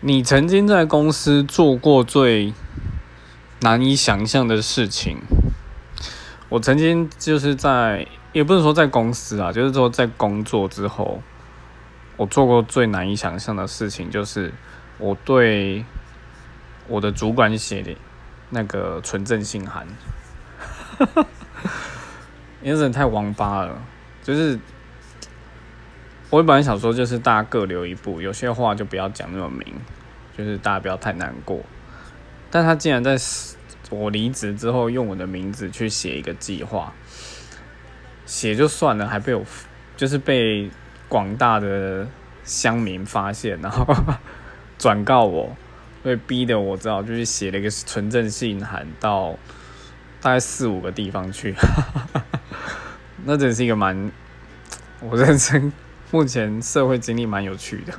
[0.00, 2.54] 你曾经在公司做过最
[3.60, 5.18] 难以想象的事情？
[6.48, 11.20] 我曾经就是在，也不是说在公司啊，就是说在工作之后，
[12.16, 14.54] 我做过最难以想象的事情，就是
[14.98, 15.84] 我对
[16.86, 17.96] 我的主管写的
[18.50, 19.84] 那个纯正信函，
[22.62, 23.82] 因为人太王八了，
[24.22, 24.60] 就是。
[26.30, 29.74] 我本来想说，就是大家各留一步，有些话就不要讲那么明，
[30.36, 31.60] 就是大家不要太难过。
[32.50, 33.16] 但他竟然在
[33.88, 36.92] 我离职之后，用我的名字去写一个计划，
[38.26, 39.42] 写就算了，还被我
[39.96, 40.70] 就是被
[41.08, 42.06] 广大的
[42.44, 43.86] 乡民发现，然后
[44.76, 45.56] 转告我，
[46.02, 49.30] 所以逼得我只好就去写了一个纯正信函到
[50.20, 51.54] 大概四五个地方去，
[53.24, 54.12] 那真是一个蛮
[55.00, 55.72] 我认真。
[56.10, 57.92] 目前社会经历蛮有趣的。